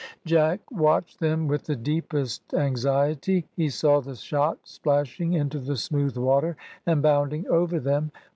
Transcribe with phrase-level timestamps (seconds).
[0.25, 6.17] Jack watched them with the deepest anxiety; he saw the shot splashing into the smooth
[6.17, 8.11] water and bounding over them.